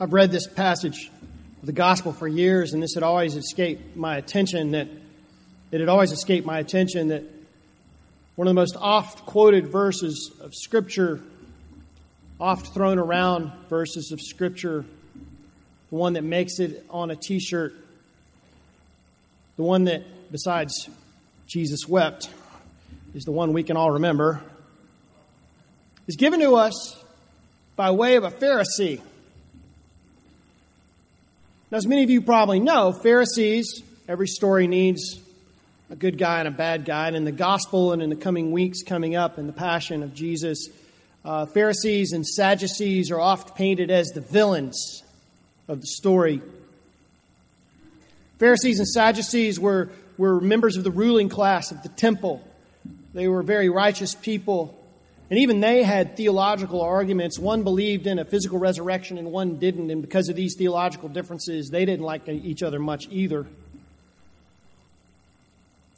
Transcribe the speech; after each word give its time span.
I've 0.00 0.12
read 0.12 0.30
this 0.30 0.46
passage 0.46 1.10
of 1.60 1.66
the 1.66 1.72
gospel 1.72 2.12
for 2.12 2.28
years, 2.28 2.72
and 2.72 2.80
this 2.80 2.94
had 2.94 3.02
always 3.02 3.34
escaped 3.34 3.96
my 3.96 4.16
attention 4.16 4.70
that 4.70 4.86
it 5.72 5.80
had 5.80 5.88
always 5.88 6.12
escaped 6.12 6.46
my 6.46 6.60
attention 6.60 7.08
that 7.08 7.24
one 8.36 8.46
of 8.46 8.50
the 8.54 8.60
most 8.60 8.76
oft 8.78 9.26
quoted 9.26 9.66
verses 9.66 10.30
of 10.40 10.54
Scripture, 10.54 11.20
oft 12.38 12.72
thrown 12.72 13.00
around 13.00 13.50
verses 13.68 14.12
of 14.12 14.20
Scripture, 14.20 14.84
the 15.90 15.96
one 15.96 16.12
that 16.12 16.22
makes 16.22 16.60
it 16.60 16.86
on 16.90 17.10
a 17.10 17.16
t 17.16 17.40
shirt, 17.40 17.74
the 19.56 19.64
one 19.64 19.82
that, 19.86 20.04
besides 20.30 20.88
Jesus 21.48 21.88
wept, 21.88 22.30
is 23.16 23.24
the 23.24 23.32
one 23.32 23.52
we 23.52 23.64
can 23.64 23.76
all 23.76 23.90
remember, 23.90 24.42
is 26.06 26.14
given 26.14 26.38
to 26.38 26.54
us 26.54 26.96
by 27.74 27.90
way 27.90 28.14
of 28.14 28.22
a 28.22 28.30
Pharisee. 28.30 29.00
Now, 31.70 31.76
as 31.76 31.86
many 31.86 32.02
of 32.02 32.08
you 32.08 32.22
probably 32.22 32.60
know, 32.60 32.92
Pharisees, 32.92 33.82
every 34.08 34.26
story 34.26 34.66
needs 34.66 35.20
a 35.90 35.96
good 35.96 36.16
guy 36.16 36.38
and 36.38 36.48
a 36.48 36.50
bad 36.50 36.86
guy. 36.86 37.08
And 37.08 37.16
in 37.16 37.24
the 37.24 37.32
gospel 37.32 37.92
and 37.92 38.00
in 38.00 38.08
the 38.08 38.16
coming 38.16 38.52
weeks 38.52 38.82
coming 38.82 39.16
up 39.16 39.38
in 39.38 39.46
the 39.46 39.52
passion 39.52 40.02
of 40.02 40.14
Jesus, 40.14 40.68
uh, 41.26 41.44
Pharisees 41.44 42.12
and 42.12 42.26
Sadducees 42.26 43.10
are 43.10 43.20
oft 43.20 43.54
painted 43.54 43.90
as 43.90 44.08
the 44.08 44.22
villains 44.22 45.02
of 45.68 45.82
the 45.82 45.86
story. 45.86 46.40
Pharisees 48.38 48.78
and 48.78 48.88
Sadducees 48.88 49.60
were, 49.60 49.90
were 50.16 50.40
members 50.40 50.78
of 50.78 50.84
the 50.84 50.90
ruling 50.90 51.28
class 51.28 51.70
of 51.70 51.82
the 51.82 51.90
temple. 51.90 52.42
They 53.12 53.28
were 53.28 53.42
very 53.42 53.68
righteous 53.68 54.14
people. 54.14 54.74
And 55.30 55.38
even 55.40 55.60
they 55.60 55.82
had 55.82 56.16
theological 56.16 56.80
arguments. 56.80 57.38
One 57.38 57.62
believed 57.62 58.06
in 58.06 58.18
a 58.18 58.24
physical 58.24 58.58
resurrection 58.58 59.18
and 59.18 59.30
one 59.30 59.58
didn't. 59.58 59.90
And 59.90 60.00
because 60.00 60.28
of 60.28 60.36
these 60.36 60.54
theological 60.56 61.08
differences, 61.08 61.68
they 61.68 61.84
didn't 61.84 62.04
like 62.04 62.26
each 62.28 62.62
other 62.62 62.78
much 62.78 63.08
either. 63.10 63.46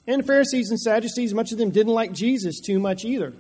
And 0.08 0.22
the 0.22 0.26
Pharisees 0.26 0.70
and 0.70 0.80
Sadducees, 0.80 1.32
much 1.32 1.52
of 1.52 1.58
them 1.58 1.70
didn't 1.70 1.92
like 1.92 2.12
Jesus 2.12 2.58
too 2.60 2.80
much 2.80 3.04
either. 3.04 3.32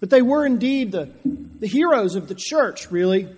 But 0.00 0.10
they 0.10 0.22
were 0.22 0.46
indeed 0.46 0.92
the, 0.92 1.10
the 1.24 1.66
heroes 1.66 2.14
of 2.14 2.28
the 2.28 2.34
church, 2.34 2.90
really, 2.90 3.28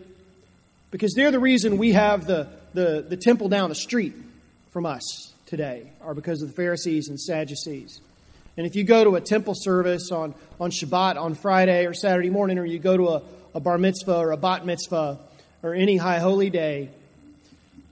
because 0.92 1.14
they're 1.14 1.32
the 1.32 1.40
reason 1.40 1.78
we 1.78 1.92
have 1.92 2.26
the, 2.26 2.48
the, 2.74 3.04
the 3.08 3.16
temple 3.16 3.48
down 3.48 3.70
the 3.70 3.74
street 3.74 4.14
from 4.70 4.86
us 4.86 5.32
today, 5.46 5.90
are 6.02 6.14
because 6.14 6.42
of 6.42 6.48
the 6.48 6.54
Pharisees 6.54 7.08
and 7.08 7.18
Sadducees. 7.18 8.00
And 8.56 8.66
if 8.66 8.76
you 8.76 8.84
go 8.84 9.04
to 9.04 9.16
a 9.16 9.20
temple 9.20 9.54
service 9.56 10.10
on, 10.10 10.34
on 10.60 10.70
Shabbat, 10.70 11.16
on 11.16 11.34
Friday 11.34 11.86
or 11.86 11.94
Saturday 11.94 12.30
morning, 12.30 12.58
or 12.58 12.64
you 12.64 12.78
go 12.78 12.96
to 12.96 13.08
a, 13.08 13.22
a 13.54 13.60
bar 13.60 13.78
mitzvah 13.78 14.16
or 14.16 14.32
a 14.32 14.36
bat 14.36 14.66
mitzvah 14.66 15.18
or 15.62 15.74
any 15.74 15.96
high 15.96 16.18
holy 16.18 16.50
day, 16.50 16.90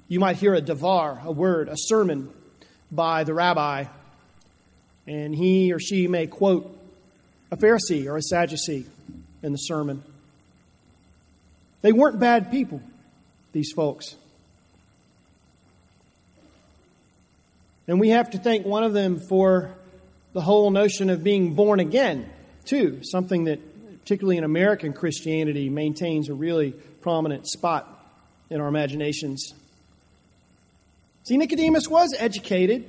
you 0.08 0.20
might 0.20 0.36
hear 0.36 0.54
a 0.54 0.62
davar, 0.62 1.22
a 1.24 1.30
word, 1.30 1.68
a 1.68 1.76
sermon 1.76 2.30
by 2.90 3.24
the 3.24 3.34
rabbi, 3.34 3.84
and 5.06 5.34
he 5.34 5.72
or 5.72 5.78
she 5.78 6.08
may 6.08 6.26
quote 6.26 6.74
a 7.50 7.56
Pharisee 7.56 8.06
or 8.06 8.16
a 8.16 8.22
Sadducee 8.22 8.86
in 9.42 9.52
the 9.52 9.58
sermon. 9.58 10.02
They 11.82 11.92
weren't 11.92 12.18
bad 12.18 12.50
people, 12.50 12.82
these 13.52 13.72
folks. 13.72 14.16
And 17.86 18.00
we 18.00 18.10
have 18.10 18.30
to 18.30 18.38
thank 18.38 18.66
one 18.66 18.84
of 18.84 18.92
them 18.92 19.20
for 19.28 19.74
the 20.38 20.44
whole 20.44 20.70
notion 20.70 21.10
of 21.10 21.24
being 21.24 21.54
born 21.54 21.80
again, 21.80 22.24
too, 22.64 23.00
something 23.02 23.46
that, 23.46 23.58
particularly 24.02 24.36
in 24.36 24.44
American 24.44 24.92
Christianity, 24.92 25.68
maintains 25.68 26.28
a 26.28 26.32
really 26.32 26.70
prominent 27.00 27.48
spot 27.48 27.88
in 28.48 28.60
our 28.60 28.68
imaginations. 28.68 29.52
See, 31.24 31.36
Nicodemus 31.36 31.88
was 31.88 32.14
educated. 32.16 32.88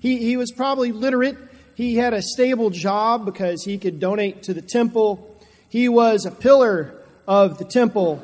He, 0.00 0.18
he 0.18 0.36
was 0.36 0.52
probably 0.52 0.92
literate. 0.92 1.38
He 1.76 1.96
had 1.96 2.12
a 2.12 2.20
stable 2.20 2.68
job 2.68 3.24
because 3.24 3.64
he 3.64 3.78
could 3.78 3.98
donate 3.98 4.42
to 4.42 4.52
the 4.52 4.60
temple. 4.60 5.34
He 5.70 5.88
was 5.88 6.26
a 6.26 6.30
pillar 6.30 6.92
of 7.26 7.56
the 7.56 7.64
temple. 7.64 8.22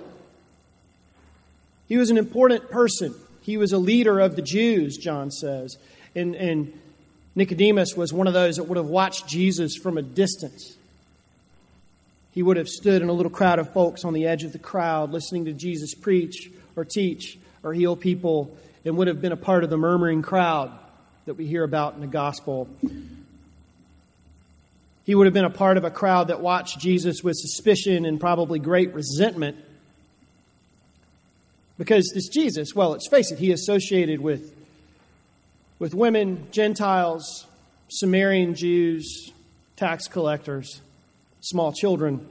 He 1.88 1.96
was 1.96 2.10
an 2.10 2.18
important 2.18 2.68
person. 2.68 3.14
He 3.40 3.56
was 3.56 3.72
a 3.72 3.78
leader 3.78 4.20
of 4.20 4.36
the 4.36 4.42
Jews, 4.42 4.98
John 4.98 5.30
says. 5.30 5.78
And, 6.14 6.34
and 6.34 6.78
Nicodemus 7.38 7.94
was 7.96 8.12
one 8.12 8.26
of 8.26 8.34
those 8.34 8.56
that 8.56 8.64
would 8.64 8.78
have 8.78 8.88
watched 8.88 9.28
Jesus 9.28 9.76
from 9.76 9.96
a 9.96 10.02
distance. 10.02 10.76
He 12.32 12.42
would 12.42 12.56
have 12.56 12.68
stood 12.68 13.00
in 13.00 13.08
a 13.08 13.12
little 13.12 13.30
crowd 13.30 13.60
of 13.60 13.72
folks 13.72 14.04
on 14.04 14.12
the 14.12 14.26
edge 14.26 14.42
of 14.42 14.52
the 14.52 14.58
crowd 14.58 15.12
listening 15.12 15.44
to 15.44 15.52
Jesus 15.52 15.94
preach 15.94 16.50
or 16.74 16.84
teach 16.84 17.38
or 17.62 17.72
heal 17.72 17.94
people 17.94 18.56
and 18.84 18.96
would 18.96 19.06
have 19.06 19.22
been 19.22 19.30
a 19.30 19.36
part 19.36 19.62
of 19.62 19.70
the 19.70 19.76
murmuring 19.76 20.20
crowd 20.20 20.72
that 21.26 21.34
we 21.34 21.46
hear 21.46 21.62
about 21.62 21.94
in 21.94 22.00
the 22.00 22.08
gospel. 22.08 22.68
He 25.04 25.14
would 25.14 25.28
have 25.28 25.34
been 25.34 25.44
a 25.44 25.50
part 25.50 25.76
of 25.76 25.84
a 25.84 25.90
crowd 25.92 26.28
that 26.28 26.40
watched 26.40 26.80
Jesus 26.80 27.22
with 27.22 27.36
suspicion 27.36 28.04
and 28.04 28.18
probably 28.18 28.58
great 28.58 28.92
resentment. 28.94 29.56
Because 31.78 32.10
this 32.12 32.26
Jesus, 32.28 32.74
well, 32.74 32.90
let's 32.90 33.08
face 33.08 33.30
it, 33.30 33.38
he 33.38 33.52
associated 33.52 34.20
with 34.20 34.52
with 35.78 35.94
women, 35.94 36.46
Gentiles, 36.50 37.46
Samaritan 37.88 38.54
Jews, 38.54 39.32
tax 39.76 40.08
collectors, 40.08 40.80
small 41.40 41.72
children, 41.72 42.26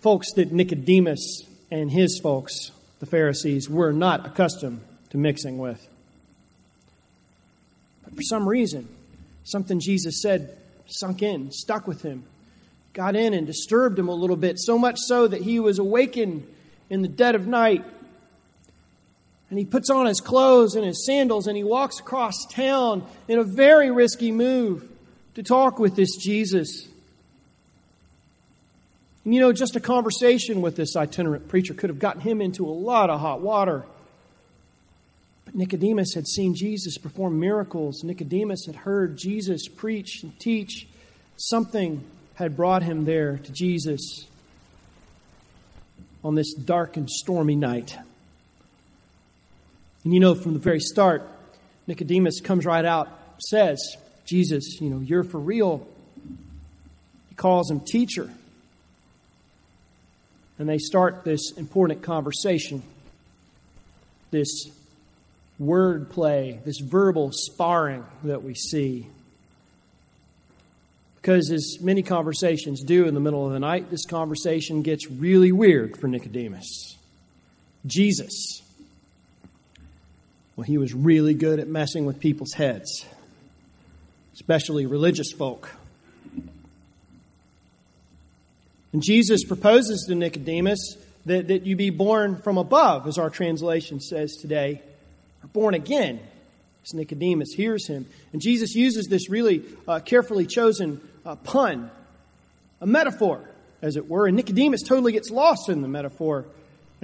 folks 0.00 0.32
that 0.34 0.52
Nicodemus 0.52 1.42
and 1.70 1.90
his 1.90 2.18
folks, 2.22 2.70
the 3.00 3.06
Pharisees, 3.06 3.68
were 3.68 3.92
not 3.92 4.26
accustomed 4.26 4.80
to 5.10 5.18
mixing 5.18 5.58
with. 5.58 5.86
But 8.04 8.14
for 8.14 8.22
some 8.22 8.48
reason, 8.48 8.88
something 9.44 9.80
Jesus 9.80 10.20
said 10.22 10.56
sunk 10.86 11.22
in, 11.22 11.50
stuck 11.50 11.86
with 11.86 12.02
him, 12.02 12.24
got 12.92 13.16
in 13.16 13.34
and 13.34 13.46
disturbed 13.46 13.98
him 13.98 14.08
a 14.08 14.14
little 14.14 14.36
bit, 14.36 14.58
so 14.58 14.78
much 14.78 14.96
so 14.98 15.26
that 15.26 15.42
he 15.42 15.60
was 15.60 15.78
awakened 15.78 16.46
in 16.90 17.02
the 17.02 17.08
dead 17.08 17.34
of 17.34 17.46
night 17.46 17.84
and 19.54 19.58
he 19.60 19.64
puts 19.64 19.88
on 19.88 20.06
his 20.06 20.20
clothes 20.20 20.74
and 20.74 20.84
his 20.84 21.06
sandals 21.06 21.46
and 21.46 21.56
he 21.56 21.62
walks 21.62 22.00
across 22.00 22.44
town 22.46 23.06
in 23.28 23.38
a 23.38 23.44
very 23.44 23.88
risky 23.88 24.32
move 24.32 24.90
to 25.36 25.44
talk 25.44 25.78
with 25.78 25.94
this 25.94 26.16
Jesus. 26.16 26.88
And 29.24 29.32
you 29.32 29.40
know, 29.40 29.52
just 29.52 29.76
a 29.76 29.80
conversation 29.80 30.60
with 30.60 30.74
this 30.74 30.96
itinerant 30.96 31.46
preacher 31.46 31.72
could 31.72 31.88
have 31.88 32.00
gotten 32.00 32.20
him 32.20 32.40
into 32.40 32.66
a 32.66 32.74
lot 32.74 33.10
of 33.10 33.20
hot 33.20 33.42
water. 33.42 33.84
But 35.44 35.54
Nicodemus 35.54 36.14
had 36.14 36.26
seen 36.26 36.56
Jesus 36.56 36.98
perform 36.98 37.38
miracles. 37.38 38.02
Nicodemus 38.02 38.66
had 38.66 38.74
heard 38.74 39.16
Jesus 39.16 39.68
preach 39.68 40.24
and 40.24 40.36
teach. 40.40 40.88
Something 41.36 42.02
had 42.34 42.56
brought 42.56 42.82
him 42.82 43.04
there 43.04 43.38
to 43.38 43.52
Jesus 43.52 44.26
on 46.24 46.34
this 46.34 46.52
dark 46.54 46.96
and 46.96 47.08
stormy 47.08 47.54
night. 47.54 47.96
And 50.04 50.12
you 50.12 50.20
know, 50.20 50.34
from 50.34 50.52
the 50.52 50.58
very 50.58 50.80
start, 50.80 51.26
Nicodemus 51.86 52.40
comes 52.40 52.64
right 52.64 52.84
out, 52.84 53.08
says, 53.38 53.96
Jesus, 54.26 54.80
you 54.80 54.90
know, 54.90 55.00
you're 55.00 55.24
for 55.24 55.38
real. 55.38 55.86
He 57.30 57.34
calls 57.34 57.70
him 57.70 57.80
teacher. 57.80 58.30
And 60.58 60.68
they 60.68 60.78
start 60.78 61.24
this 61.24 61.52
important 61.56 62.02
conversation, 62.02 62.82
this 64.30 64.68
word 65.58 66.10
play, 66.10 66.60
this 66.64 66.78
verbal 66.78 67.30
sparring 67.32 68.04
that 68.22 68.42
we 68.42 68.54
see. 68.54 69.06
Because, 71.16 71.50
as 71.50 71.78
many 71.80 72.02
conversations 72.02 72.82
do 72.82 73.06
in 73.06 73.14
the 73.14 73.20
middle 73.20 73.46
of 73.46 73.52
the 73.52 73.58
night, 73.58 73.90
this 73.90 74.04
conversation 74.04 74.82
gets 74.82 75.10
really 75.10 75.52
weird 75.52 75.96
for 75.96 76.06
Nicodemus. 76.06 76.98
Jesus 77.86 78.63
well, 80.56 80.64
he 80.64 80.78
was 80.78 80.94
really 80.94 81.34
good 81.34 81.58
at 81.58 81.68
messing 81.68 82.06
with 82.06 82.20
people's 82.20 82.52
heads, 82.52 83.04
especially 84.34 84.86
religious 84.86 85.32
folk. 85.32 85.70
And 88.92 89.02
Jesus 89.02 89.42
proposes 89.42 90.06
to 90.06 90.14
Nicodemus 90.14 90.96
that, 91.26 91.48
that 91.48 91.66
you 91.66 91.74
be 91.74 91.90
born 91.90 92.36
from 92.36 92.58
above, 92.58 93.08
as 93.08 93.18
our 93.18 93.30
translation 93.30 94.00
says 94.00 94.36
today, 94.36 94.80
or 95.42 95.48
born 95.48 95.74
again. 95.74 96.20
As 96.84 96.94
Nicodemus 96.94 97.52
hears 97.54 97.88
him. 97.88 98.06
And 98.32 98.40
Jesus 98.40 98.74
uses 98.74 99.06
this 99.06 99.28
really 99.28 99.64
uh, 99.88 100.00
carefully 100.00 100.46
chosen 100.46 101.00
uh, 101.24 101.34
pun, 101.34 101.90
a 102.80 102.86
metaphor, 102.86 103.42
as 103.82 103.96
it 103.96 104.08
were. 104.08 104.26
And 104.26 104.36
Nicodemus 104.36 104.82
totally 104.82 105.12
gets 105.12 105.30
lost 105.30 105.68
in 105.68 105.82
the 105.82 105.88
metaphor 105.88 106.44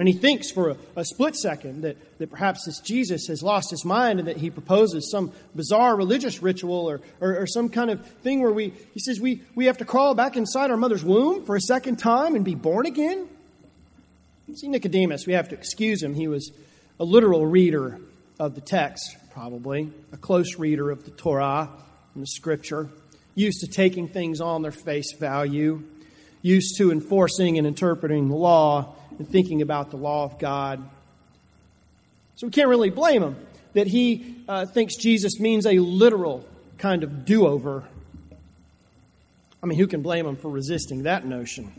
and 0.01 0.07
he 0.07 0.15
thinks 0.15 0.49
for 0.49 0.71
a, 0.71 0.77
a, 0.95 1.05
split 1.05 1.35
second 1.35 1.83
that, 1.83 1.95
that 2.17 2.31
perhaps 2.31 2.65
this 2.65 2.79
Jesus 2.79 3.27
has 3.27 3.43
lost 3.43 3.69
his 3.69 3.85
mind 3.85 4.17
and 4.17 4.27
that 4.27 4.37
he 4.37 4.49
proposes 4.49 5.11
some 5.11 5.31
bizarre 5.53 5.95
religious 5.95 6.41
ritual 6.41 6.89
or, 6.89 7.01
or, 7.19 7.41
or, 7.41 7.45
some 7.45 7.69
kind 7.69 7.91
of 7.91 8.03
thing 8.23 8.41
where 8.41 8.51
we, 8.51 8.73
he 8.95 8.99
says 8.99 9.19
we, 9.19 9.43
we 9.53 9.67
have 9.67 9.77
to 9.77 9.85
crawl 9.85 10.15
back 10.15 10.35
inside 10.35 10.71
our 10.71 10.75
mother's 10.75 11.03
womb 11.03 11.45
for 11.45 11.55
a 11.55 11.61
second 11.61 11.97
time 11.97 12.33
and 12.33 12.43
be 12.43 12.55
born 12.55 12.87
again. 12.87 13.29
See, 14.55 14.69
Nicodemus, 14.69 15.27
we 15.27 15.33
have 15.33 15.49
to 15.49 15.55
excuse 15.55 16.01
him. 16.01 16.15
He 16.15 16.27
was 16.27 16.51
a 16.99 17.03
literal 17.03 17.45
reader 17.45 17.99
of 18.39 18.55
the 18.55 18.61
text, 18.61 19.15
probably, 19.35 19.93
a 20.11 20.17
close 20.17 20.57
reader 20.57 20.89
of 20.89 21.05
the 21.05 21.11
Torah 21.11 21.69
and 22.15 22.23
the 22.23 22.27
scripture, 22.27 22.89
used 23.35 23.59
to 23.59 23.67
taking 23.67 24.07
things 24.07 24.41
on 24.41 24.63
their 24.63 24.71
face 24.71 25.13
value, 25.19 25.83
used 26.41 26.77
to 26.77 26.91
enforcing 26.91 27.57
and 27.57 27.67
interpreting 27.67 28.29
the 28.29 28.35
law 28.35 28.95
and 29.17 29.29
thinking 29.29 29.61
about 29.61 29.91
the 29.91 29.97
law 29.97 30.23
of 30.23 30.39
God. 30.39 30.87
So 32.35 32.47
we 32.47 32.51
can't 32.51 32.69
really 32.69 32.89
blame 32.89 33.21
him 33.21 33.35
that 33.73 33.87
he 33.87 34.35
uh, 34.47 34.65
thinks 34.65 34.95
Jesus 34.95 35.39
means 35.39 35.65
a 35.65 35.79
literal 35.79 36.45
kind 36.77 37.03
of 37.03 37.25
do 37.25 37.45
over. 37.45 37.83
I 39.61 39.67
mean, 39.67 39.77
who 39.77 39.87
can 39.87 40.01
blame 40.01 40.25
him 40.25 40.35
for 40.35 40.49
resisting 40.49 41.03
that 41.03 41.25
notion? 41.25 41.71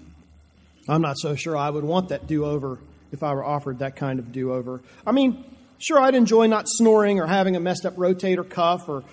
I'm 0.88 1.02
not 1.02 1.18
so 1.18 1.34
sure 1.34 1.56
I 1.56 1.68
would 1.68 1.84
want 1.84 2.10
that 2.10 2.26
do 2.26 2.44
over 2.44 2.78
if 3.12 3.22
I 3.22 3.34
were 3.34 3.44
offered 3.44 3.80
that 3.80 3.96
kind 3.96 4.18
of 4.18 4.32
do 4.32 4.52
over. 4.52 4.80
I 5.06 5.12
mean, 5.12 5.44
sure, 5.78 5.98
I'd 5.98 6.14
enjoy 6.14 6.46
not 6.46 6.68
snoring 6.68 7.20
or 7.20 7.26
having 7.26 7.56
a 7.56 7.60
messed 7.60 7.84
up 7.84 7.96
rotator 7.96 8.48
cuff 8.48 8.88
or, 8.88 9.04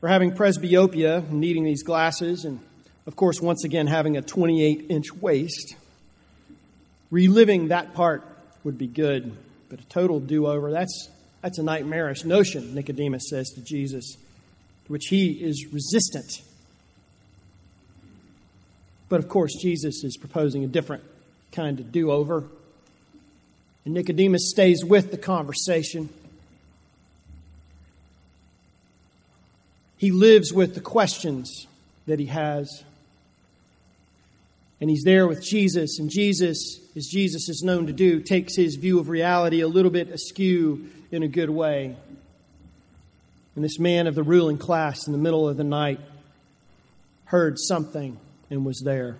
or 0.00 0.08
having 0.08 0.32
presbyopia 0.32 1.18
and 1.18 1.40
needing 1.40 1.64
these 1.64 1.82
glasses, 1.82 2.44
and 2.44 2.60
of 3.06 3.16
course, 3.16 3.40
once 3.40 3.64
again, 3.64 3.86
having 3.86 4.16
a 4.16 4.22
28 4.22 4.86
inch 4.88 5.12
waist. 5.12 5.76
Reliving 7.10 7.68
that 7.68 7.94
part 7.94 8.24
would 8.64 8.78
be 8.78 8.86
good, 8.86 9.36
but 9.68 9.80
a 9.80 9.84
total 9.84 10.20
do 10.20 10.46
over, 10.46 10.70
that's, 10.70 11.08
that's 11.42 11.58
a 11.58 11.62
nightmarish 11.62 12.24
notion, 12.24 12.74
Nicodemus 12.74 13.28
says 13.28 13.50
to 13.50 13.60
Jesus, 13.60 14.16
to 14.86 14.92
which 14.92 15.06
he 15.06 15.32
is 15.32 15.66
resistant. 15.72 16.42
But 19.08 19.18
of 19.18 19.28
course, 19.28 19.54
Jesus 19.60 20.04
is 20.04 20.16
proposing 20.16 20.64
a 20.64 20.68
different 20.68 21.02
kind 21.50 21.80
of 21.80 21.92
do 21.92 22.10
over. 22.10 22.44
And 23.84 23.94
Nicodemus 23.94 24.48
stays 24.48 24.84
with 24.84 25.10
the 25.10 25.18
conversation. 25.18 26.08
He 29.98 30.10
lives 30.10 30.52
with 30.52 30.74
the 30.74 30.80
questions 30.80 31.66
that 32.06 32.18
he 32.18 32.26
has. 32.26 32.84
And 34.82 34.90
he's 34.90 35.04
there 35.04 35.28
with 35.28 35.40
Jesus, 35.40 36.00
and 36.00 36.10
Jesus, 36.10 36.80
as 36.96 37.06
Jesus 37.06 37.48
is 37.48 37.62
known 37.62 37.86
to 37.86 37.92
do, 37.92 38.18
takes 38.18 38.56
his 38.56 38.74
view 38.74 38.98
of 38.98 39.08
reality 39.08 39.60
a 39.60 39.68
little 39.68 39.92
bit 39.92 40.08
askew 40.08 40.88
in 41.12 41.22
a 41.22 41.28
good 41.28 41.50
way. 41.50 41.94
And 43.54 43.64
this 43.64 43.78
man 43.78 44.08
of 44.08 44.16
the 44.16 44.24
ruling 44.24 44.58
class 44.58 45.06
in 45.06 45.12
the 45.12 45.20
middle 45.20 45.48
of 45.48 45.56
the 45.56 45.62
night 45.62 46.00
heard 47.26 47.60
something 47.60 48.18
and 48.50 48.64
was 48.64 48.82
there, 48.84 49.18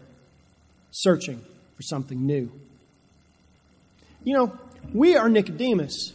searching 0.90 1.40
for 1.76 1.82
something 1.82 2.26
new. 2.26 2.50
You 4.24 4.34
know, 4.34 4.58
we 4.92 5.14
are 5.14 5.28
Nicodemus. 5.28 6.12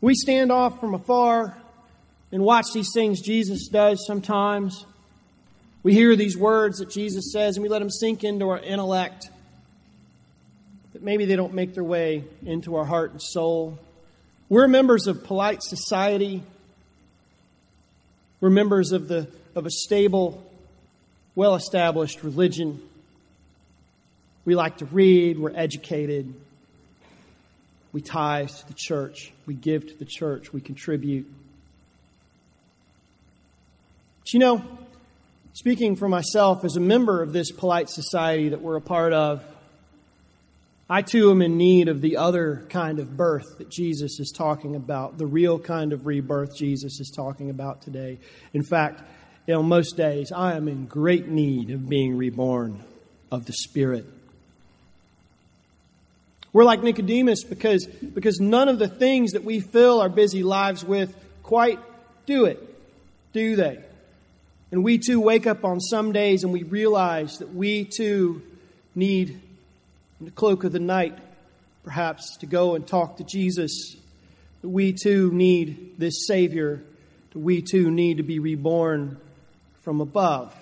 We 0.00 0.14
stand 0.14 0.50
off 0.50 0.80
from 0.80 0.94
afar 0.94 1.54
and 2.32 2.42
watch 2.42 2.68
these 2.72 2.92
things 2.94 3.20
Jesus 3.20 3.68
does 3.68 4.06
sometimes. 4.06 4.86
We 5.82 5.94
hear 5.94 6.14
these 6.14 6.36
words 6.36 6.78
that 6.78 6.90
Jesus 6.90 7.32
says 7.32 7.56
and 7.56 7.62
we 7.62 7.68
let 7.68 7.78
them 7.78 7.90
sink 7.90 8.22
into 8.22 8.48
our 8.50 8.58
intellect. 8.58 9.30
But 10.92 11.02
maybe 11.02 11.24
they 11.24 11.36
don't 11.36 11.54
make 11.54 11.74
their 11.74 11.84
way 11.84 12.24
into 12.44 12.76
our 12.76 12.84
heart 12.84 13.12
and 13.12 13.22
soul. 13.22 13.78
We're 14.48 14.68
members 14.68 15.06
of 15.06 15.24
polite 15.24 15.62
society. 15.62 16.42
We're 18.40 18.50
members 18.50 18.92
of, 18.92 19.08
the, 19.08 19.28
of 19.54 19.64
a 19.64 19.70
stable, 19.70 20.42
well 21.34 21.54
established 21.54 22.22
religion. 22.22 22.82
We 24.44 24.54
like 24.54 24.78
to 24.78 24.84
read, 24.86 25.38
we're 25.38 25.54
educated. 25.54 26.34
We 27.92 28.00
tithe 28.00 28.50
to 28.50 28.68
the 28.68 28.74
church, 28.74 29.32
we 29.46 29.54
give 29.54 29.88
to 29.88 29.98
the 29.98 30.04
church, 30.04 30.52
we 30.52 30.60
contribute. 30.60 31.26
But 34.20 34.32
you 34.32 34.38
know, 34.38 34.64
speaking 35.52 35.96
for 35.96 36.08
myself 36.08 36.64
as 36.64 36.76
a 36.76 36.80
member 36.80 37.22
of 37.22 37.32
this 37.32 37.50
polite 37.50 37.88
society 37.88 38.50
that 38.50 38.60
we're 38.60 38.76
a 38.76 38.80
part 38.80 39.12
of, 39.12 39.42
I 40.88 41.02
too 41.02 41.30
am 41.30 41.40
in 41.40 41.56
need 41.56 41.88
of 41.88 42.00
the 42.00 42.16
other 42.16 42.66
kind 42.68 42.98
of 42.98 43.16
birth 43.16 43.58
that 43.58 43.70
Jesus 43.70 44.18
is 44.18 44.32
talking 44.36 44.74
about, 44.74 45.18
the 45.18 45.26
real 45.26 45.58
kind 45.58 45.92
of 45.92 46.06
rebirth 46.06 46.56
Jesus 46.56 46.98
is 46.98 47.12
talking 47.14 47.48
about 47.48 47.82
today. 47.82 48.18
In 48.52 48.64
fact, 48.64 49.02
on 49.48 49.66
most 49.66 49.96
days, 49.96 50.32
I 50.32 50.54
am 50.54 50.66
in 50.68 50.86
great 50.86 51.28
need 51.28 51.70
of 51.70 51.88
being 51.88 52.16
reborn 52.16 52.82
of 53.30 53.46
the 53.46 53.52
Spirit. 53.52 54.04
We're 56.52 56.64
like 56.64 56.82
Nicodemus 56.82 57.44
because, 57.44 57.86
because 57.86 58.40
none 58.40 58.68
of 58.68 58.80
the 58.80 58.88
things 58.88 59.32
that 59.32 59.44
we 59.44 59.60
fill 59.60 60.00
our 60.00 60.08
busy 60.08 60.42
lives 60.42 60.84
with 60.84 61.14
quite 61.44 61.78
do 62.26 62.46
it, 62.46 62.58
do 63.32 63.54
they? 63.54 63.78
And 64.72 64.84
we 64.84 64.98
too 64.98 65.20
wake 65.20 65.46
up 65.46 65.64
on 65.64 65.80
some 65.80 66.12
days 66.12 66.44
and 66.44 66.52
we 66.52 66.62
realize 66.62 67.38
that 67.38 67.52
we 67.52 67.84
too 67.84 68.42
need, 68.94 69.40
the 70.20 70.30
cloak 70.30 70.64
of 70.64 70.72
the 70.72 70.78
night, 70.78 71.18
perhaps, 71.82 72.36
to 72.38 72.46
go 72.46 72.74
and 72.76 72.86
talk 72.86 73.16
to 73.16 73.24
Jesus. 73.24 73.96
That 74.62 74.68
we 74.68 74.92
too 74.92 75.32
need 75.32 75.94
this 75.98 76.26
Savior. 76.26 76.82
That 77.32 77.38
we 77.38 77.62
too 77.62 77.90
need 77.90 78.18
to 78.18 78.22
be 78.22 78.38
reborn 78.38 79.16
from 79.82 80.00
above. 80.00 80.54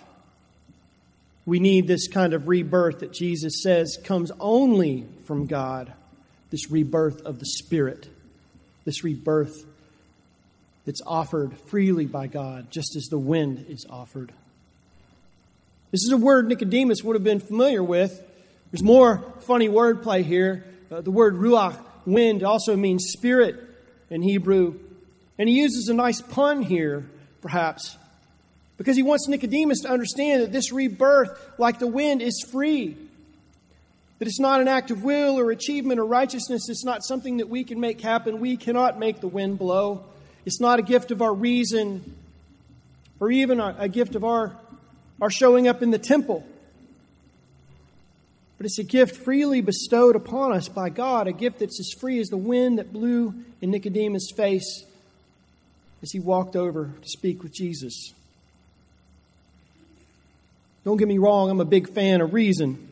We 1.44 1.60
need 1.60 1.86
this 1.86 2.08
kind 2.08 2.34
of 2.34 2.48
rebirth 2.48 3.00
that 3.00 3.12
Jesus 3.12 3.62
says 3.62 3.98
comes 4.04 4.30
only 4.38 5.06
from 5.24 5.46
God, 5.46 5.92
this 6.50 6.70
rebirth 6.70 7.22
of 7.22 7.38
the 7.38 7.46
Spirit, 7.46 8.06
this 8.84 9.02
rebirth 9.02 9.64
that's 10.88 11.02
offered 11.06 11.54
freely 11.66 12.06
by 12.06 12.26
God, 12.26 12.70
just 12.70 12.96
as 12.96 13.08
the 13.08 13.18
wind 13.18 13.66
is 13.68 13.84
offered. 13.90 14.32
This 15.90 16.02
is 16.02 16.10
a 16.12 16.16
word 16.16 16.48
Nicodemus 16.48 17.04
would 17.04 17.14
have 17.14 17.22
been 17.22 17.40
familiar 17.40 17.84
with. 17.84 18.18
There's 18.72 18.82
more 18.82 19.22
funny 19.40 19.68
wordplay 19.68 20.24
here. 20.24 20.64
Uh, 20.90 21.02
the 21.02 21.10
word 21.10 21.34
ruach, 21.34 21.76
wind, 22.06 22.42
also 22.42 22.74
means 22.74 23.08
spirit 23.10 23.56
in 24.08 24.22
Hebrew. 24.22 24.76
And 25.38 25.46
he 25.46 25.56
uses 25.60 25.90
a 25.90 25.94
nice 25.94 26.22
pun 26.22 26.62
here, 26.62 27.04
perhaps. 27.42 27.94
Because 28.78 28.96
he 28.96 29.02
wants 29.02 29.28
Nicodemus 29.28 29.80
to 29.80 29.90
understand 29.90 30.40
that 30.40 30.52
this 30.52 30.72
rebirth, 30.72 31.38
like 31.58 31.80
the 31.80 31.86
wind, 31.86 32.22
is 32.22 32.42
free. 32.50 32.96
That 34.20 34.26
it's 34.26 34.40
not 34.40 34.62
an 34.62 34.68
act 34.68 34.90
of 34.90 35.04
will 35.04 35.38
or 35.38 35.50
achievement 35.50 36.00
or 36.00 36.06
righteousness. 36.06 36.70
It's 36.70 36.82
not 36.86 37.04
something 37.04 37.36
that 37.36 37.50
we 37.50 37.62
can 37.62 37.78
make 37.78 38.00
happen. 38.00 38.40
We 38.40 38.56
cannot 38.56 38.98
make 38.98 39.20
the 39.20 39.28
wind 39.28 39.58
blow. 39.58 40.06
It's 40.48 40.60
not 40.60 40.78
a 40.78 40.82
gift 40.82 41.10
of 41.10 41.20
our 41.20 41.34
reason 41.34 42.16
or 43.20 43.30
even 43.30 43.60
a, 43.60 43.86
gift 43.86 44.14
of 44.14 44.24
our, 44.24 44.56
our 45.20 45.28
showing 45.28 45.68
up 45.68 45.82
in 45.82 45.90
the 45.90 45.98
temple. 45.98 46.42
But 48.56 48.64
it's 48.64 48.78
a 48.78 48.82
gift 48.82 49.16
freely 49.16 49.60
bestowed 49.60 50.16
upon 50.16 50.52
us 50.52 50.66
by 50.66 50.88
God, 50.88 51.28
a 51.28 51.32
gift 51.32 51.58
that's 51.58 51.78
as 51.78 51.92
free 52.00 52.18
as 52.18 52.28
the 52.28 52.38
wind 52.38 52.78
that 52.78 52.94
blew 52.94 53.34
in 53.60 53.70
Nicodemus' 53.70 54.30
face 54.34 54.86
as 56.00 56.12
he 56.12 56.18
walked 56.18 56.56
over 56.56 56.94
to 56.98 57.08
speak 57.10 57.42
with 57.42 57.52
Jesus. 57.52 58.14
Don't 60.82 60.96
get 60.96 61.08
me 61.08 61.18
wrong, 61.18 61.50
I'm 61.50 61.60
a 61.60 61.66
big 61.66 61.90
fan 61.90 62.22
of 62.22 62.32
reason. 62.32 62.88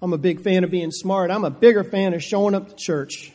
I'm 0.00 0.14
a 0.14 0.18
big 0.18 0.40
fan 0.40 0.64
of 0.64 0.70
being 0.70 0.92
smart. 0.92 1.30
I'm 1.30 1.44
a 1.44 1.50
bigger 1.50 1.84
fan 1.84 2.14
of 2.14 2.22
showing 2.22 2.54
up 2.54 2.70
to 2.70 2.74
church. 2.74 3.32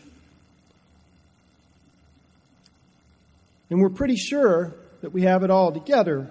And 3.69 3.81
we're 3.81 3.89
pretty 3.89 4.15
sure 4.15 4.73
that 5.01 5.11
we 5.11 5.23
have 5.23 5.43
it 5.43 5.49
all 5.49 5.71
together. 5.71 6.29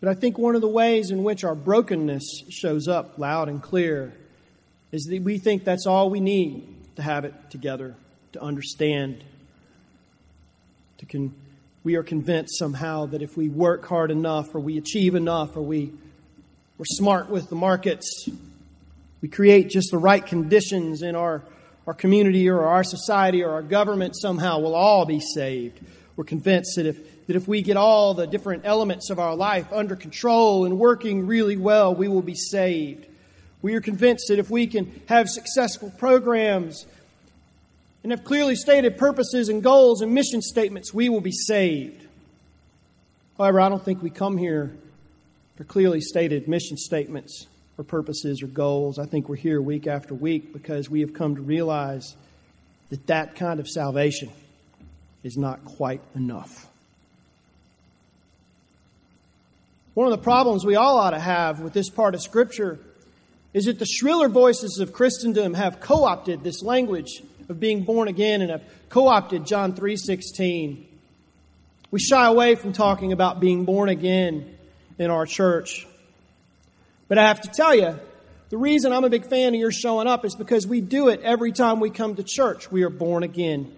But 0.00 0.08
I 0.08 0.14
think 0.14 0.36
one 0.36 0.54
of 0.56 0.60
the 0.60 0.68
ways 0.68 1.10
in 1.10 1.22
which 1.22 1.44
our 1.44 1.54
brokenness 1.54 2.44
shows 2.50 2.88
up 2.88 3.18
loud 3.18 3.48
and 3.48 3.62
clear 3.62 4.12
is 4.90 5.04
that 5.04 5.22
we 5.22 5.38
think 5.38 5.64
that's 5.64 5.86
all 5.86 6.10
we 6.10 6.20
need 6.20 6.66
to 6.96 7.02
have 7.02 7.24
it 7.24 7.34
together, 7.50 7.94
to 8.32 8.42
understand, 8.42 9.22
to 10.98 11.06
con- 11.06 11.32
we 11.84 11.96
are 11.96 12.02
convinced 12.02 12.58
somehow 12.58 13.06
that 13.06 13.22
if 13.22 13.36
we 13.36 13.48
work 13.48 13.86
hard 13.86 14.10
enough 14.10 14.54
or 14.54 14.60
we 14.60 14.78
achieve 14.78 15.14
enough 15.14 15.56
or 15.56 15.62
we, 15.62 15.92
we're 16.78 16.84
smart 16.84 17.28
with 17.28 17.48
the 17.48 17.56
markets, 17.56 18.28
we 19.20 19.28
create 19.28 19.68
just 19.68 19.90
the 19.90 19.98
right 19.98 20.24
conditions 20.24 21.02
in 21.02 21.16
our, 21.16 21.42
our 21.86 21.94
community 21.94 22.48
or 22.48 22.64
our 22.64 22.84
society 22.84 23.42
or 23.42 23.50
our 23.50 23.62
government, 23.62 24.14
somehow 24.16 24.58
we'll 24.60 24.74
all 24.74 25.04
be 25.04 25.20
saved. 25.20 25.80
We're 26.16 26.24
convinced 26.24 26.76
that 26.76 26.86
if, 26.86 27.26
that 27.26 27.36
if 27.36 27.48
we 27.48 27.62
get 27.62 27.76
all 27.76 28.14
the 28.14 28.26
different 28.26 28.64
elements 28.64 29.10
of 29.10 29.18
our 29.18 29.34
life 29.34 29.72
under 29.72 29.96
control 29.96 30.64
and 30.64 30.78
working 30.78 31.26
really 31.26 31.56
well, 31.56 31.94
we 31.94 32.08
will 32.08 32.22
be 32.22 32.34
saved. 32.34 33.06
We 33.62 33.74
are 33.74 33.80
convinced 33.80 34.28
that 34.28 34.38
if 34.38 34.50
we 34.50 34.66
can 34.66 35.02
have 35.06 35.28
successful 35.28 35.90
programs 35.98 36.86
and 38.02 38.12
have 38.12 38.24
clearly 38.24 38.56
stated 38.56 38.98
purposes 38.98 39.48
and 39.48 39.62
goals 39.62 40.02
and 40.02 40.12
mission 40.12 40.42
statements, 40.42 40.92
we 40.92 41.08
will 41.08 41.20
be 41.20 41.32
saved. 41.32 42.06
However, 43.38 43.60
I 43.60 43.68
don't 43.68 43.82
think 43.84 44.02
we 44.02 44.10
come 44.10 44.36
here 44.36 44.72
for 45.56 45.64
clearly 45.64 46.00
stated 46.00 46.48
mission 46.48 46.76
statements 46.76 47.46
or 47.78 47.84
purposes 47.84 48.42
or 48.42 48.46
goals. 48.46 48.98
I 48.98 49.06
think 49.06 49.28
we're 49.28 49.36
here 49.36 49.60
week 49.60 49.86
after 49.86 50.14
week 50.14 50.52
because 50.52 50.90
we 50.90 51.00
have 51.00 51.14
come 51.14 51.36
to 51.36 51.42
realize 51.42 52.16
that 52.90 53.06
that 53.06 53.36
kind 53.36 53.60
of 53.60 53.68
salvation 53.68 54.30
is 55.22 55.36
not 55.36 55.64
quite 55.64 56.00
enough. 56.14 56.66
One 59.94 60.06
of 60.06 60.10
the 60.10 60.22
problems 60.22 60.64
we 60.64 60.76
all 60.76 60.98
ought 60.98 61.10
to 61.10 61.18
have 61.18 61.60
with 61.60 61.72
this 61.72 61.90
part 61.90 62.14
of 62.14 62.22
Scripture 62.22 62.78
is 63.52 63.66
that 63.66 63.78
the 63.78 63.86
shriller 63.86 64.28
voices 64.28 64.78
of 64.78 64.92
Christendom 64.92 65.54
have 65.54 65.80
co-opted 65.80 66.42
this 66.42 66.62
language 66.62 67.22
of 67.48 67.60
being 67.60 67.82
born 67.82 68.08
again 68.08 68.40
and 68.40 68.50
have 68.50 68.64
co-opted 68.88 69.44
John 69.44 69.74
3:16. 69.74 70.86
We 71.90 72.00
shy 72.00 72.26
away 72.26 72.54
from 72.54 72.72
talking 72.72 73.12
about 73.12 73.40
being 73.40 73.66
born 73.66 73.90
again 73.90 74.56
in 74.98 75.10
our 75.10 75.26
church. 75.26 75.86
But 77.12 77.18
I 77.18 77.28
have 77.28 77.42
to 77.42 77.50
tell 77.50 77.74
you, 77.74 78.00
the 78.48 78.56
reason 78.56 78.90
I'm 78.90 79.04
a 79.04 79.10
big 79.10 79.26
fan 79.26 79.52
of 79.52 79.60
your 79.60 79.70
showing 79.70 80.06
up 80.06 80.24
is 80.24 80.34
because 80.34 80.66
we 80.66 80.80
do 80.80 81.08
it 81.08 81.20
every 81.20 81.52
time 81.52 81.78
we 81.78 81.90
come 81.90 82.16
to 82.16 82.22
church. 82.22 82.72
We 82.72 82.84
are 82.84 82.88
born 82.88 83.22
again. 83.22 83.70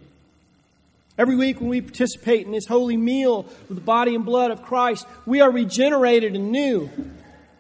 Every 1.19 1.35
week 1.35 1.59
when 1.59 1.69
we 1.69 1.81
participate 1.81 2.47
in 2.47 2.53
this 2.53 2.65
holy 2.65 2.97
meal 2.97 3.43
with 3.69 3.77
the 3.77 3.81
body 3.81 4.15
and 4.15 4.25
blood 4.25 4.53
of 4.53 4.63
Christ, 4.63 5.05
we 5.27 5.41
are 5.41 5.51
regenerated 5.51 6.37
and 6.37 6.53
new. 6.53 6.89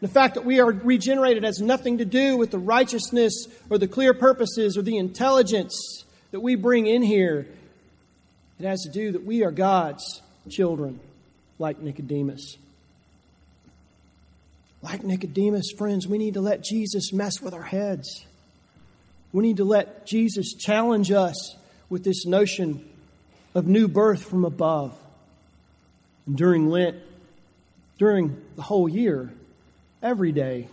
The 0.00 0.07
fact 0.07 0.35
that 0.35 0.45
we 0.45 0.61
are 0.61 0.71
regenerated 0.71 1.43
has 1.43 1.61
nothing 1.61 1.99
to 1.99 2.04
do 2.04 2.37
with 2.37 2.52
the 2.52 2.59
righteousness 2.61 3.49
or 3.69 3.76
the 3.76 3.88
clear 3.88 4.14
purposes 4.14 4.78
or 4.78 4.83
the 4.83 4.99
intelligence 4.99 6.04
that 6.31 6.38
we 6.38 6.54
bring 6.54 6.87
in 6.87 7.02
here. 7.02 7.49
It 8.61 8.64
has 8.64 8.83
to 8.83 8.90
do 8.90 9.11
that 9.11 9.25
we 9.25 9.43
are 9.43 9.50
God's 9.50 10.23
children, 10.49 11.00
like 11.59 11.81
Nicodemus. 11.81 12.59
Like 14.85 15.03
Nicodemus, 15.03 15.73
friends, 15.79 16.07
we 16.07 16.19
need 16.19 16.35
to 16.35 16.43
let 16.43 16.62
Jesus 16.62 17.11
mess 17.11 17.41
with 17.41 17.55
our 17.55 17.62
heads. 17.62 18.26
We 19.33 19.43
need 19.43 19.57
to 19.57 19.64
let 19.64 20.05
Jesus 20.07 20.53
challenge 20.53 21.11
us 21.11 21.57
with 21.88 22.05
this 22.05 22.26
notion 22.26 22.87
of 23.55 23.67
new 23.67 23.88
birth 23.88 24.23
from 24.23 24.45
above. 24.45 24.95
And 26.26 26.37
during 26.37 26.69
Lent, 26.69 26.99
during 27.99 28.37
the 28.57 28.62
whole 28.62 28.87
year, 28.87 29.33
every 30.03 30.33
day, 30.33 30.69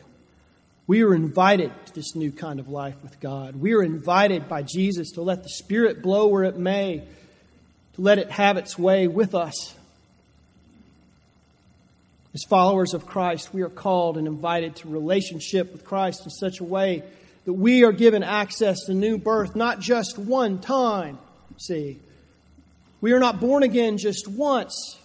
we 0.87 1.03
are 1.03 1.15
invited 1.15 1.71
to 1.85 1.95
this 1.95 2.13
new 2.13 2.33
kind 2.33 2.59
of 2.59 2.67
life 2.67 3.01
with 3.03 3.17
God. 3.21 3.55
We 3.55 3.75
are 3.75 3.83
invited 3.83 4.49
by 4.49 4.63
Jesus 4.63 5.11
to 5.11 5.21
let 5.21 5.43
the 5.43 5.49
Spirit 5.49 6.01
blow 6.01 6.27
where 6.27 6.43
it 6.43 6.57
may, 6.57 7.01
to 7.93 8.01
let 8.01 8.17
it 8.17 8.29
have 8.29 8.57
its 8.57 8.77
way 8.77 9.07
with 9.07 9.33
us. 9.33 9.73
As 12.33 12.43
followers 12.43 12.93
of 12.93 13.05
Christ, 13.05 13.53
we 13.53 13.61
are 13.61 13.69
called 13.69 14.17
and 14.17 14.25
invited 14.25 14.77
to 14.77 14.89
relationship 14.89 15.71
with 15.71 15.83
Christ 15.83 16.21
in 16.23 16.29
such 16.29 16.59
a 16.61 16.63
way 16.63 17.03
that 17.45 17.53
we 17.53 17.83
are 17.83 17.91
given 17.91 18.23
access 18.23 18.85
to 18.85 18.93
new 18.93 19.17
birth, 19.17 19.55
not 19.55 19.79
just 19.79 20.17
one 20.17 20.59
time, 20.59 21.17
see, 21.57 21.99
we 23.01 23.13
are 23.13 23.19
not 23.19 23.39
born 23.39 23.63
again 23.63 23.97
just 23.97 24.27
once. 24.27 24.97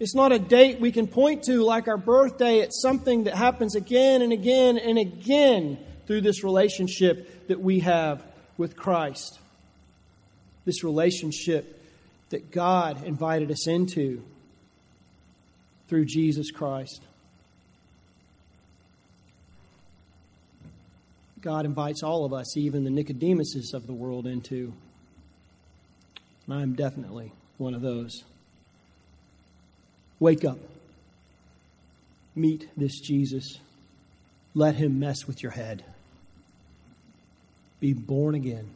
It's 0.00 0.14
not 0.14 0.32
a 0.32 0.38
date 0.38 0.80
we 0.80 0.90
can 0.90 1.06
point 1.06 1.44
to 1.44 1.62
like 1.62 1.86
our 1.86 1.98
birthday. 1.98 2.58
It's 2.58 2.80
something 2.82 3.24
that 3.24 3.34
happens 3.34 3.76
again 3.76 4.22
and 4.22 4.32
again 4.32 4.78
and 4.78 4.98
again 4.98 5.78
through 6.06 6.22
this 6.22 6.42
relationship 6.42 7.46
that 7.48 7.60
we 7.60 7.80
have 7.80 8.22
with 8.56 8.76
Christ. 8.76 9.38
This 10.64 10.82
relationship 10.82 11.80
that 12.30 12.50
God 12.50 13.04
invited 13.04 13.50
us 13.50 13.68
into 13.68 14.24
through 15.92 16.06
Jesus 16.06 16.50
Christ. 16.50 17.02
God 21.42 21.66
invites 21.66 22.02
all 22.02 22.24
of 22.24 22.32
us, 22.32 22.56
even 22.56 22.82
the 22.82 22.88
Nicodemuses 22.88 23.74
of 23.74 23.86
the 23.86 23.92
world, 23.92 24.26
into. 24.26 24.72
And 26.46 26.54
I'm 26.54 26.72
definitely 26.72 27.30
one 27.58 27.74
of 27.74 27.82
those. 27.82 28.24
Wake 30.18 30.46
up. 30.46 30.56
Meet 32.34 32.70
this 32.74 32.98
Jesus. 32.98 33.58
Let 34.54 34.76
him 34.76 34.98
mess 34.98 35.26
with 35.26 35.42
your 35.42 35.52
head. 35.52 35.84
Be 37.80 37.92
born 37.92 38.34
again. 38.34 38.70